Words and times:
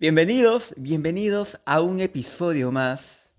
Bienvenidos, 0.00 0.72
bienvenidos 0.78 1.60
a 1.66 1.82
un 1.82 2.00
episodio 2.00 2.72
más 2.72 3.34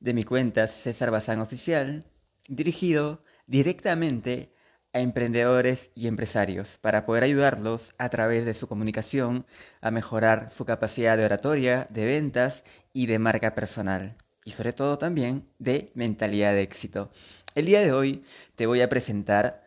de 0.00 0.14
mi 0.14 0.22
cuenta 0.22 0.68
César 0.68 1.10
Bazán 1.10 1.40
Oficial, 1.40 2.06
dirigido 2.48 3.22
directamente 3.46 4.54
a 4.94 5.00
emprendedores 5.00 5.90
y 5.94 6.06
empresarios 6.06 6.78
para 6.80 7.04
poder 7.04 7.24
ayudarlos 7.24 7.94
a 7.98 8.08
través 8.08 8.46
de 8.46 8.54
su 8.54 8.68
comunicación 8.68 9.44
a 9.82 9.90
mejorar 9.90 10.50
su 10.50 10.64
capacidad 10.64 11.18
de 11.18 11.26
oratoria, 11.26 11.86
de 11.90 12.06
ventas 12.06 12.64
y 12.94 13.04
de 13.04 13.18
marca 13.18 13.54
personal. 13.54 14.16
Y 14.46 14.52
sobre 14.52 14.72
todo 14.72 14.96
también 14.96 15.46
de 15.58 15.92
mentalidad 15.94 16.54
de 16.54 16.62
éxito. 16.62 17.10
El 17.54 17.66
día 17.66 17.82
de 17.82 17.92
hoy 17.92 18.24
te 18.54 18.64
voy 18.64 18.80
a 18.80 18.88
presentar 18.88 19.62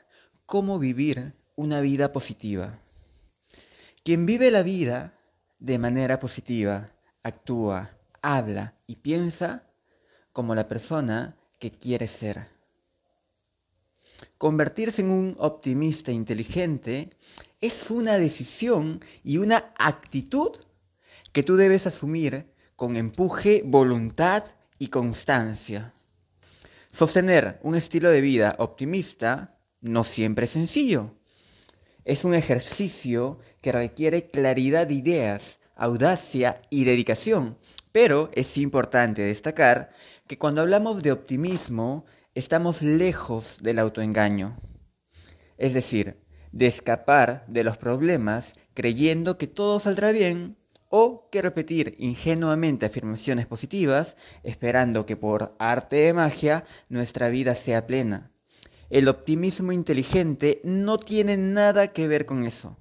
cómo 0.47 0.79
vivir 0.79 1.33
una 1.55 1.81
vida 1.81 2.11
positiva. 2.11 2.79
Quien 4.03 4.25
vive 4.25 4.49
la 4.49 4.63
vida 4.63 5.13
de 5.59 5.77
manera 5.77 6.19
positiva, 6.19 6.91
actúa, 7.21 7.97
habla 8.21 8.75
y 8.87 8.95
piensa 8.95 9.63
como 10.31 10.55
la 10.55 10.63
persona 10.63 11.35
que 11.59 11.71
quiere 11.71 12.07
ser. 12.07 12.47
Convertirse 14.37 15.01
en 15.01 15.11
un 15.11 15.35
optimista 15.37 16.11
inteligente 16.11 17.09
es 17.61 17.91
una 17.91 18.17
decisión 18.17 19.03
y 19.23 19.37
una 19.37 19.73
actitud 19.77 20.51
que 21.33 21.43
tú 21.43 21.57
debes 21.57 21.85
asumir 21.87 22.53
con 22.75 22.95
empuje, 22.95 23.61
voluntad 23.65 24.43
y 24.77 24.87
constancia. 24.87 25.93
Sostener 26.91 27.59
un 27.61 27.75
estilo 27.75 28.09
de 28.09 28.21
vida 28.21 28.55
optimista 28.59 29.57
no 29.81 30.03
siempre 30.03 30.45
es 30.45 30.51
sencillo. 30.51 31.18
Es 32.09 32.25
un 32.25 32.33
ejercicio 32.33 33.37
que 33.61 33.71
requiere 33.71 34.31
claridad 34.31 34.87
de 34.87 34.95
ideas, 34.95 35.59
audacia 35.75 36.59
y 36.71 36.83
dedicación. 36.83 37.59
Pero 37.91 38.31
es 38.33 38.57
importante 38.57 39.21
destacar 39.21 39.91
que 40.25 40.39
cuando 40.39 40.61
hablamos 40.61 41.03
de 41.03 41.11
optimismo, 41.11 42.05
estamos 42.33 42.81
lejos 42.81 43.59
del 43.61 43.77
autoengaño. 43.77 44.57
Es 45.59 45.75
decir, 45.75 46.17
de 46.51 46.65
escapar 46.65 47.45
de 47.47 47.63
los 47.63 47.77
problemas 47.77 48.55
creyendo 48.73 49.37
que 49.37 49.45
todo 49.45 49.79
saldrá 49.79 50.11
bien 50.11 50.57
o 50.89 51.29
que 51.29 51.43
repetir 51.43 51.95
ingenuamente 51.99 52.87
afirmaciones 52.87 53.45
positivas 53.45 54.15
esperando 54.41 55.05
que 55.05 55.15
por 55.15 55.55
arte 55.59 55.97
de 55.97 56.13
magia 56.13 56.65
nuestra 56.89 57.29
vida 57.29 57.53
sea 57.53 57.85
plena. 57.85 58.31
El 58.89 59.07
optimismo 59.07 59.71
inteligente 59.71 60.61
no 60.63 60.97
tiene 60.97 61.37
nada 61.37 61.89
que 61.89 62.07
ver 62.07 62.25
con 62.25 62.45
eso, 62.45 62.77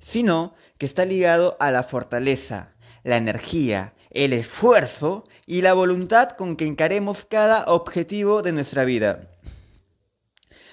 sino 0.00 0.54
que 0.76 0.86
está 0.86 1.04
ligado 1.04 1.56
a 1.60 1.70
la 1.70 1.84
fortaleza, 1.84 2.74
la 3.04 3.16
energía, 3.16 3.94
el 4.10 4.32
esfuerzo 4.32 5.24
y 5.46 5.62
la 5.62 5.72
voluntad 5.72 6.30
con 6.30 6.56
que 6.56 6.66
encaremos 6.66 7.24
cada 7.24 7.64
objetivo 7.66 8.42
de 8.42 8.52
nuestra 8.52 8.84
vida. 8.84 9.30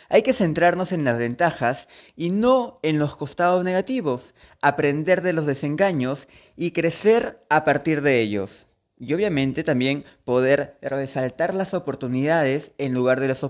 Hay 0.10 0.24
que 0.24 0.34
centrarnos 0.34 0.92
en 0.92 1.04
las 1.04 1.20
ventajas 1.20 1.88
y 2.16 2.32
no 2.32 2.76
en 2.82 3.00
los 3.00 3.16
costados 3.16 3.64
negativos, 3.64 4.34
aprender 4.62 5.22
de 5.22 5.34
los 5.34 5.46
desengaños 5.46 6.28
y 6.56 6.72
crecer 6.72 7.44
a 7.50 7.64
partir 7.64 8.02
de 8.02 8.22
ellos. 8.22 8.68
Y 9.00 9.14
obviamente 9.14 9.64
también 9.64 10.06
poder 10.24 10.78
resaltar 10.82 11.54
las 11.54 11.74
oportunidades 11.74 12.74
en 12.78 12.94
lugar 12.94 13.20
de 13.20 13.28
los 13.28 13.44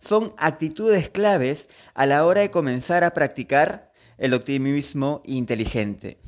son 0.00 0.34
actitudes 0.36 1.08
claves 1.08 1.68
a 1.94 2.06
la 2.06 2.24
hora 2.24 2.40
de 2.42 2.50
comenzar 2.50 3.04
a 3.04 3.14
practicar 3.14 3.92
el 4.18 4.34
optimismo 4.34 5.22
inteligente. 5.24 6.18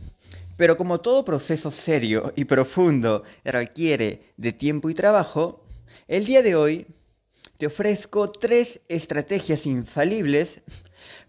Pero 0.57 0.77
como 0.77 1.01
todo 1.01 1.25
proceso 1.25 1.71
serio 1.71 2.33
y 2.37 2.47
profundo 2.47 3.23
requiere 3.45 4.23
de 4.37 4.53
tiempo 4.53 4.89
y 4.89 4.95
trabajo, 4.95 5.65
el 6.09 6.25
día 6.25 6.43
de 6.43 6.57
hoy 6.57 6.87
te 7.59 7.67
ofrezco 7.67 8.31
tres 8.31 8.81
estrategias 8.89 9.67
infalibles 9.67 10.63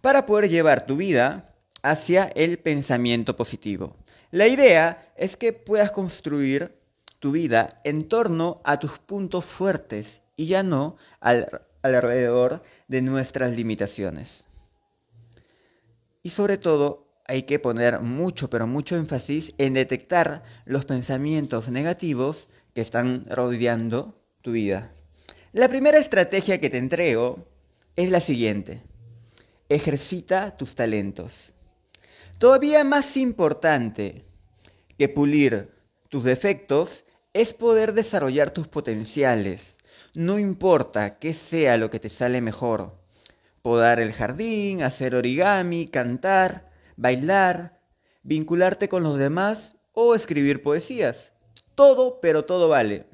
para 0.02 0.26
poder 0.26 0.50
llevar 0.50 0.86
tu 0.86 0.98
vida 0.98 1.54
hacia 1.82 2.26
el 2.26 2.60
pensamiento 2.60 3.36
positivo. 3.36 3.96
La 4.32 4.48
idea 4.48 5.12
es 5.16 5.38
que 5.38 5.54
puedas 5.54 5.92
construir 5.92 6.78
tu 7.20 7.32
vida 7.32 7.82
en 7.84 8.08
torno 8.08 8.62
a 8.64 8.80
tus 8.80 9.00
puntos 9.00 9.46
fuertes 9.46 10.22
y 10.38 10.46
ya 10.46 10.64
no 10.64 10.96
alrededor 11.20 12.64
de 12.88 13.02
nuestras 13.02 13.54
limitaciones. 13.54 14.46
Y 16.24 16.30
sobre 16.30 16.58
todo 16.58 17.08
hay 17.26 17.44
que 17.44 17.60
poner 17.60 18.00
mucho, 18.00 18.50
pero 18.50 18.68
mucho 18.68 18.96
énfasis 18.96 19.52
en 19.58 19.74
detectar 19.74 20.44
los 20.66 20.86
pensamientos 20.86 21.68
negativos 21.68 22.48
que 22.74 22.82
están 22.82 23.26
rodeando 23.30 24.16
tu 24.42 24.52
vida. 24.52 24.92
La 25.52 25.68
primera 25.68 25.98
estrategia 25.98 26.62
que 26.62 26.70
te 26.70 26.78
entrego 26.78 27.46
es 27.96 28.12
la 28.12 28.22
siguiente. 28.22 28.84
Ejercita 29.70 30.56
tus 30.56 30.76
talentos. 30.76 31.54
Todavía 32.38 32.84
más 32.84 33.18
importante 33.18 34.24
que 34.98 35.10
pulir 35.10 35.72
tus 36.10 36.24
defectos 36.24 37.04
es 37.34 37.54
poder 37.54 37.94
desarrollar 37.94 38.52
tus 38.52 38.68
potenciales. 38.68 39.77
No 40.14 40.40
importa 40.40 41.20
qué 41.20 41.34
sea 41.34 41.78
lo 41.78 41.90
que 41.90 42.00
te 42.00 42.10
sale 42.10 42.42
mejor. 42.42 43.00
Podar 43.62 44.00
el 44.00 44.14
jardín, 44.14 44.82
hacer 44.82 45.16
origami, 45.16 45.88
cantar, 45.88 46.70
bailar, 46.96 47.80
vincularte 48.24 48.90
con 48.90 49.04
los 49.04 49.18
demás 49.18 49.78
o 49.94 50.16
escribir 50.16 50.62
poesías. 50.62 51.34
Todo, 51.76 52.20
pero 52.22 52.46
todo 52.46 52.70
vale. 52.70 53.08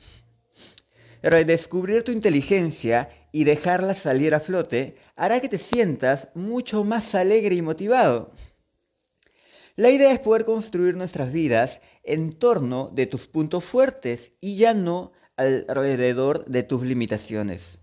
Redescubrir 1.22 2.04
tu 2.04 2.12
inteligencia 2.12 3.10
y 3.32 3.46
dejarla 3.46 3.96
salir 3.96 4.36
a 4.36 4.40
flote 4.40 4.96
hará 5.16 5.40
que 5.40 5.50
te 5.50 5.58
sientas 5.58 6.30
mucho 6.36 6.84
más 6.84 7.16
alegre 7.16 7.56
y 7.56 7.62
motivado. 7.62 8.32
La 9.76 9.90
idea 9.90 10.12
es 10.12 10.20
poder 10.20 10.46
construir 10.46 10.96
nuestras 10.96 11.32
vidas 11.32 11.82
en 12.04 12.34
torno 12.34 12.92
de 12.94 13.08
tus 13.08 13.28
puntos 13.28 13.64
fuertes 13.64 14.34
y 14.40 14.56
ya 14.58 14.74
no 14.74 15.14
alrededor 15.38 16.46
de 16.46 16.64
tus 16.64 16.84
limitaciones. 16.84 17.80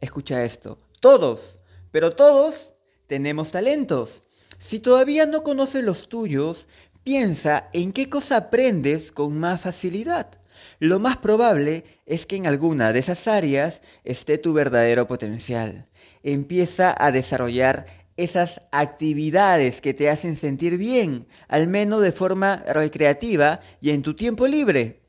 Escucha 0.00 0.44
esto. 0.44 0.78
Todos, 1.00 1.58
pero 1.90 2.10
todos 2.10 2.74
tenemos 3.06 3.50
talentos. 3.50 4.22
Si 4.58 4.80
todavía 4.80 5.26
no 5.26 5.42
conoces 5.42 5.84
los 5.84 6.08
tuyos, 6.08 6.66
piensa 7.02 7.68
en 7.72 7.92
qué 7.92 8.08
cosa 8.08 8.36
aprendes 8.36 9.12
con 9.12 9.38
más 9.38 9.60
facilidad. 9.60 10.40
Lo 10.78 10.98
más 10.98 11.18
probable 11.18 11.84
es 12.06 12.26
que 12.26 12.36
en 12.36 12.46
alguna 12.46 12.92
de 12.92 13.00
esas 13.00 13.28
áreas 13.28 13.80
esté 14.04 14.38
tu 14.38 14.52
verdadero 14.52 15.06
potencial. 15.06 15.86
Empieza 16.22 16.94
a 16.98 17.12
desarrollar 17.12 17.86
esas 18.16 18.62
actividades 18.72 19.80
que 19.80 19.94
te 19.94 20.08
hacen 20.08 20.36
sentir 20.36 20.78
bien, 20.78 21.26
al 21.48 21.68
menos 21.68 22.00
de 22.02 22.12
forma 22.12 22.56
recreativa 22.66 23.60
y 23.80 23.90
en 23.90 24.02
tu 24.02 24.14
tiempo 24.14 24.46
libre. 24.46 25.02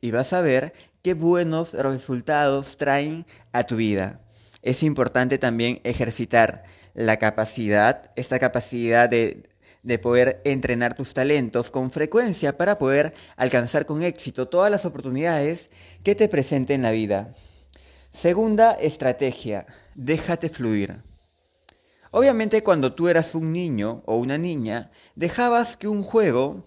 Y 0.00 0.10
vas 0.10 0.32
a 0.32 0.40
ver 0.40 0.72
qué 1.04 1.12
buenos 1.12 1.74
resultados 1.74 2.78
traen 2.78 3.26
a 3.52 3.64
tu 3.64 3.76
vida. 3.76 4.20
Es 4.62 4.82
importante 4.82 5.36
también 5.36 5.82
ejercitar 5.84 6.64
la 6.94 7.18
capacidad, 7.18 8.10
esta 8.16 8.38
capacidad 8.38 9.06
de, 9.10 9.50
de 9.82 9.98
poder 9.98 10.40
entrenar 10.46 10.94
tus 10.94 11.12
talentos 11.12 11.70
con 11.70 11.90
frecuencia 11.90 12.56
para 12.56 12.78
poder 12.78 13.12
alcanzar 13.36 13.84
con 13.84 14.02
éxito 14.02 14.48
todas 14.48 14.70
las 14.70 14.86
oportunidades 14.86 15.68
que 16.02 16.14
te 16.14 16.26
presenten 16.26 16.80
la 16.80 16.90
vida. 16.90 17.34
Segunda 18.10 18.72
estrategia, 18.72 19.66
déjate 19.94 20.48
fluir. 20.48 21.02
Obviamente 22.12 22.62
cuando 22.62 22.94
tú 22.94 23.08
eras 23.08 23.34
un 23.34 23.52
niño 23.52 24.02
o 24.06 24.16
una 24.16 24.38
niña, 24.38 24.90
dejabas 25.16 25.76
que 25.76 25.86
un 25.86 26.02
juego 26.02 26.64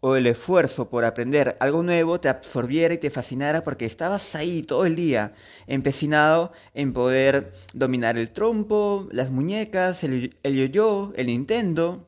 o 0.00 0.14
el 0.14 0.26
esfuerzo 0.26 0.88
por 0.88 1.04
aprender 1.04 1.56
algo 1.60 1.82
nuevo 1.82 2.20
te 2.20 2.28
absorbiera 2.28 2.94
y 2.94 2.98
te 2.98 3.10
fascinara 3.10 3.64
porque 3.64 3.84
estabas 3.84 4.34
ahí 4.36 4.62
todo 4.62 4.86
el 4.86 4.94
día, 4.94 5.32
empecinado 5.66 6.52
en 6.74 6.92
poder 6.92 7.52
dominar 7.72 8.16
el 8.16 8.30
trompo, 8.30 9.08
las 9.10 9.30
muñecas, 9.30 10.04
el, 10.04 10.36
yo-yo, 10.42 11.12
el 11.16 11.26
Nintendo. 11.26 12.06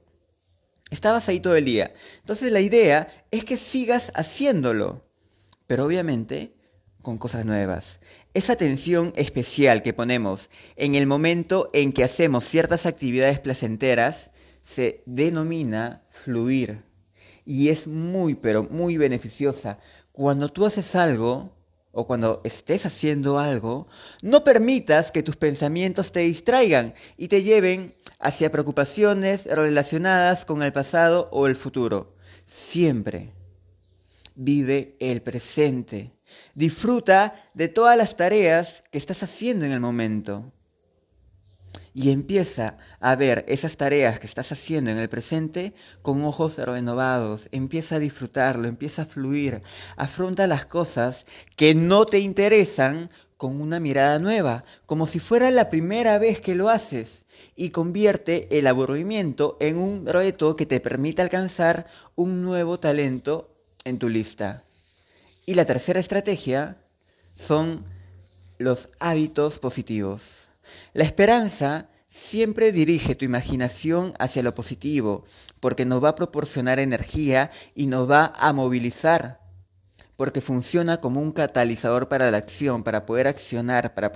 Estabas 0.91 1.29
ahí 1.29 1.41
todo 1.41 1.57
el 1.57 1.65
día. 1.65 1.93
Entonces 2.21 2.53
la 2.53 2.61
idea 2.61 3.09
es 3.31 3.45
que 3.45 3.57
sigas 3.57 4.13
haciéndolo, 4.15 5.03
pero 5.67 5.85
obviamente 5.85 6.53
con 7.03 7.19
cosas 7.19 7.45
nuevas. 7.45 7.99
Esa 8.35 8.53
atención 8.53 9.13
especial 9.17 9.83
que 9.83 9.93
ponemos 9.93 10.51
en 10.77 10.95
el 10.95 11.07
momento 11.07 11.71
en 11.73 11.93
que 11.93 12.05
hacemos 12.05 12.45
ciertas 12.45 12.87
actividades 12.87 13.41
placenteras 13.41 14.31
se 14.63 15.03
denomina 15.07 16.03
fluir 16.11 16.90
y 17.45 17.69
es 17.69 17.87
muy, 17.87 18.35
pero 18.35 18.65
muy 18.65 18.97
beneficiosa. 18.97 19.79
Cuando 20.13 20.49
tú 20.49 20.67
haces 20.67 20.95
algo 20.95 21.53
o 21.93 22.07
cuando 22.07 22.41
estés 22.45 22.87
haciendo 22.87 23.39
algo, 23.39 23.87
no 24.23 24.45
permitas 24.45 25.11
que 25.11 25.23
tus 25.23 25.37
pensamientos 25.37 26.13
te 26.13 26.21
distraigan 26.21 26.95
y 27.17 27.29
te 27.29 27.43
lleven 27.43 27.95
hacia 28.19 28.53
preocupaciones 28.53 29.47
relacionadas 29.47 30.45
con 30.45 30.63
el 30.63 30.73
pasado 30.73 31.29
o 31.33 31.47
el 31.47 31.57
futuro. 31.57 32.15
siempre. 32.47 33.33
Vive 34.35 34.97
el 35.01 35.23
presente. 35.23 36.13
Disfruta 36.55 37.35
de 37.55 37.69
todas 37.69 37.97
las 37.97 38.17
tareas 38.17 38.83
que 38.91 38.99
estás 38.99 39.23
haciendo 39.23 39.65
en 39.65 39.73
el 39.73 39.81
momento. 39.81 40.53
Y 42.01 42.13
empieza 42.13 42.79
a 42.99 43.15
ver 43.15 43.45
esas 43.47 43.77
tareas 43.77 44.19
que 44.19 44.27
estás 44.27 44.53
haciendo 44.53 44.91
en 44.91 44.97
el 44.97 45.11
presente 45.11 45.75
con 46.01 46.25
ojos 46.25 46.57
renovados. 46.57 47.51
Empieza 47.53 47.97
a 47.97 47.99
disfrutarlo, 47.99 48.69
empieza 48.69 49.03
a 49.03 49.05
fluir. 49.05 49.61
Afronta 49.97 50.47
las 50.47 50.65
cosas 50.65 51.27
que 51.57 51.75
no 51.75 52.07
te 52.07 52.21
interesan 52.21 53.11
con 53.37 53.61
una 53.61 53.81
mirada 53.81 54.19
nueva, 54.19 54.65
como 54.87 55.07
si 55.07 55.19
fuera 55.19 55.51
la 55.51 55.69
primera 55.69 56.17
vez 56.17 56.41
que 56.41 56.55
lo 56.55 56.71
haces. 56.71 57.27
Y 57.55 57.69
convierte 57.69 58.49
el 58.59 58.67
aburrimiento 58.67 59.59
en 59.61 59.77
un 59.77 60.07
reto 60.07 60.57
que 60.57 60.65
te 60.65 60.81
permite 60.81 61.21
alcanzar 61.21 61.87
un 62.15 62.41
nuevo 62.41 62.81
talento 62.81 63.55
en 63.85 63.99
tu 63.99 64.09
lista. 64.09 64.65
Y 65.45 65.53
la 65.53 65.67
tercera 65.67 66.01
estrategia 66.01 66.79
son 67.37 67.85
los 68.57 68.89
hábitos 69.01 69.59
positivos. 69.59 70.50
La 70.93 71.05
esperanza 71.05 71.89
siempre 72.09 72.73
dirige 72.73 73.15
tu 73.15 73.25
imaginación 73.25 74.15
hacia 74.19 74.43
lo 74.43 74.55
positivo, 74.55 75.25
porque 75.61 75.85
nos 75.85 76.03
va 76.03 76.11
a 76.11 76.15
proporcionar 76.17 76.79
energía 76.79 77.51
y 77.75 77.87
nos 77.87 78.11
va 78.11 78.33
a 78.37 78.53
movilizar, 78.53 79.41
porque 80.17 80.41
funciona 80.41 81.01
como 81.01 81.21
un 81.21 81.33
catalizador 81.33 82.09
para 82.09 82.31
la 82.31 82.39
acción, 82.39 82.83
para 82.83 83.07
poder 83.07 83.29
accionar, 83.29 83.95
para, 83.95 84.13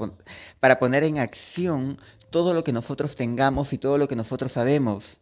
para 0.60 0.78
poner 0.78 1.04
en 1.04 1.18
acción 1.18 1.98
todo 2.30 2.52
lo 2.52 2.64
que 2.64 2.72
nosotros 2.72 3.14
tengamos 3.14 3.72
y 3.72 3.78
todo 3.78 3.96
lo 3.96 4.08
que 4.08 4.16
nosotros 4.16 4.52
sabemos. 4.52 5.20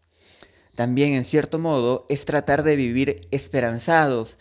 También, 0.75 1.13
en 1.13 1.27
cierto 1.27 1.59
modo, 1.59 2.07
es 2.09 2.25
tratar 2.25 2.63
de 2.63 2.77
vivir 2.77 3.29
esperanzados, 3.31 4.39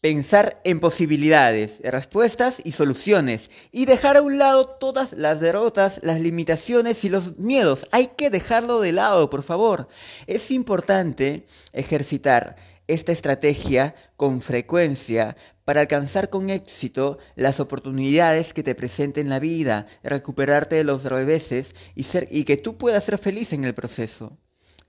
pensar 0.00 0.60
en 0.64 0.78
posibilidades, 0.78 1.80
respuestas 1.82 2.60
y 2.64 2.72
soluciones 2.72 3.50
y 3.72 3.86
dejar 3.86 4.16
a 4.16 4.22
un 4.22 4.38
lado 4.38 4.66
todas 4.66 5.12
las 5.12 5.40
derrotas, 5.40 6.00
las 6.02 6.20
limitaciones 6.20 7.04
y 7.04 7.08
los 7.08 7.36
miedos. 7.38 7.88
Hay 7.90 8.08
que 8.16 8.30
dejarlo 8.30 8.80
de 8.80 8.92
lado, 8.92 9.28
por 9.28 9.42
favor. 9.42 9.88
Es 10.26 10.50
importante 10.50 11.46
ejercitar 11.72 12.56
esta 12.86 13.12
estrategia 13.12 13.94
con 14.16 14.40
frecuencia 14.40 15.36
para 15.64 15.82
alcanzar 15.82 16.30
con 16.30 16.48
éxito 16.48 17.18
las 17.34 17.60
oportunidades 17.60 18.54
que 18.54 18.62
te 18.62 18.74
presenten 18.74 19.28
la 19.28 19.40
vida, 19.40 19.86
recuperarte 20.02 20.76
de 20.76 20.84
los 20.84 21.04
reveses 21.04 21.74
y, 21.94 22.04
ser, 22.04 22.28
y 22.30 22.44
que 22.44 22.56
tú 22.56 22.78
puedas 22.78 23.04
ser 23.04 23.18
feliz 23.18 23.52
en 23.52 23.64
el 23.64 23.74
proceso. 23.74 24.38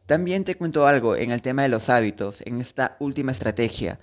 También 0.06 0.46
te 0.46 0.56
cuento 0.56 0.88
algo 0.88 1.16
en 1.16 1.32
el 1.32 1.42
tema 1.42 1.64
de 1.64 1.70
los 1.70 1.90
hábitos, 1.90 2.42
en 2.46 2.62
esta 2.62 2.96
última 3.00 3.32
estrategia. 3.32 4.00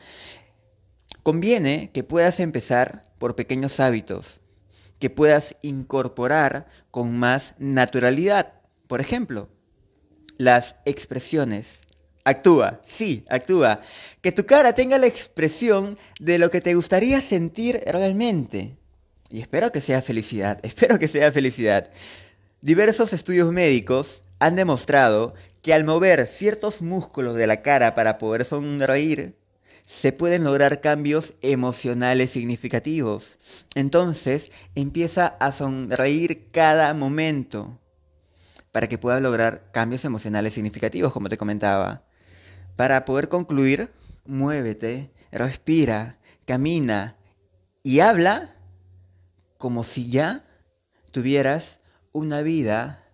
Conviene 1.22 1.90
que 1.92 2.04
puedas 2.04 2.40
empezar 2.40 3.04
por 3.18 3.36
pequeños 3.36 3.80
hábitos, 3.80 4.40
que 4.98 5.10
puedas 5.10 5.56
incorporar 5.62 6.66
con 6.90 7.18
más 7.18 7.54
naturalidad. 7.58 8.54
Por 8.86 9.00
ejemplo, 9.00 9.48
las 10.38 10.76
expresiones. 10.84 11.80
Actúa, 12.24 12.80
sí, 12.86 13.24
actúa. 13.28 13.80
Que 14.20 14.32
tu 14.32 14.46
cara 14.46 14.74
tenga 14.74 14.98
la 14.98 15.06
expresión 15.06 15.96
de 16.18 16.38
lo 16.38 16.50
que 16.50 16.60
te 16.60 16.74
gustaría 16.74 17.20
sentir 17.20 17.80
realmente. 17.86 18.76
Y 19.30 19.40
espero 19.40 19.70
que 19.70 19.80
sea 19.80 20.02
felicidad, 20.02 20.58
espero 20.64 20.98
que 20.98 21.08
sea 21.08 21.30
felicidad. 21.32 21.90
Diversos 22.60 23.12
estudios 23.12 23.52
médicos 23.52 24.22
han 24.38 24.56
demostrado 24.56 25.34
que 25.62 25.72
al 25.72 25.84
mover 25.84 26.26
ciertos 26.26 26.82
músculos 26.82 27.36
de 27.36 27.46
la 27.46 27.62
cara 27.62 27.94
para 27.94 28.18
poder 28.18 28.44
sonreír, 28.44 29.36
se 29.86 30.12
pueden 30.12 30.42
lograr 30.42 30.80
cambios 30.80 31.34
emocionales 31.42 32.30
significativos. 32.30 33.38
Entonces, 33.76 34.52
empieza 34.74 35.28
a 35.28 35.52
sonreír 35.52 36.50
cada 36.50 36.92
momento 36.92 37.80
para 38.72 38.88
que 38.88 38.98
puedas 38.98 39.22
lograr 39.22 39.70
cambios 39.72 40.04
emocionales 40.04 40.54
significativos, 40.54 41.12
como 41.12 41.28
te 41.28 41.36
comentaba. 41.36 42.04
Para 42.74 43.04
poder 43.04 43.28
concluir, 43.28 43.92
muévete, 44.26 45.12
respira, 45.30 46.18
camina 46.44 47.16
y 47.84 48.00
habla 48.00 48.56
como 49.56 49.84
si 49.84 50.10
ya 50.10 50.44
tuvieras 51.12 51.78
una 52.12 52.42
vida 52.42 53.04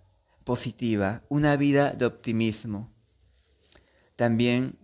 positiva, 0.45 1.23
una 1.29 1.57
vida 1.57 1.93
de 1.93 2.07
optimismo. 2.07 2.91
También 4.17 4.79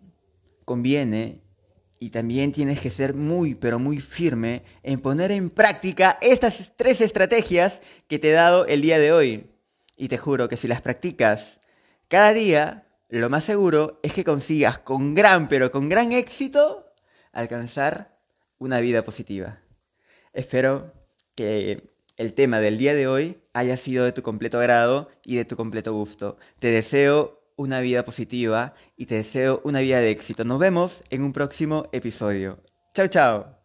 conviene 0.67 1.48
y 1.99 2.11
también 2.11 2.53
tienes 2.53 2.81
que 2.81 2.91
ser 2.91 3.15
muy, 3.15 3.55
pero 3.55 3.79
muy 3.79 4.01
firme 4.01 4.63
en 4.83 5.01
poner 5.01 5.33
en 5.33 5.51
práctica 5.51 6.19
estas 6.21 6.73
tres 6.77 7.01
estrategias 7.01 7.81
que 8.07 8.19
te 8.19 8.31
he 8.31 8.33
dado 8.33 8.67
el 8.67 8.83
día 8.83 8.99
de 8.99 9.13
hoy. 9.13 9.51
Y 9.97 10.09
te 10.09 10.19
juro 10.19 10.49
que 10.49 10.57
si 10.57 10.69
las 10.69 10.81
practicas 10.81 11.59
cada 12.09 12.33
día, 12.33 12.87
lo 13.09 13.29
más 13.29 13.45
seguro 13.45 13.99
es 14.03 14.13
que 14.13 14.25
consigas 14.25 14.79
con 14.79 15.15
gran, 15.15 15.49
pero 15.49 15.71
con 15.71 15.89
gran 15.89 16.13
éxito, 16.13 16.87
alcanzar 17.33 18.17
una 18.59 18.81
vida 18.81 19.03
positiva. 19.03 19.61
Espero 20.33 20.93
que 21.35 21.91
el 22.17 22.35
tema 22.35 22.61
del 22.61 22.79
día 22.79 22.95
de 22.95 23.09
hoy 23.09 23.39
haya 23.53 23.77
sido 23.77 24.05
de 24.05 24.13
tu 24.13 24.23
completo 24.23 24.59
agrado 24.59 25.09
y 25.25 25.37
de 25.37 25.45
tu 25.45 25.57
completo 25.57 25.93
gusto. 25.93 26.37
Te 26.59 26.69
deseo 26.69 27.38
una 27.59 27.81
vida 27.81 28.05
positiva 28.05 28.73
y 28.97 29.05
te 29.05 29.17
deseo 29.17 29.61
una 29.65 29.81
vida 29.81 30.01
de 30.01 30.11
éxito. 30.11 30.45
Nos 30.45 30.59
vemos 30.59 31.05
en 31.11 31.23
un 31.23 31.35
próximo 31.35 31.85
episodio. 31.93 32.61
Chao, 32.95 33.09
chao. 33.09 33.58